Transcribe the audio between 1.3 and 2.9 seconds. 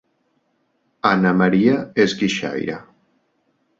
Maria és guixaire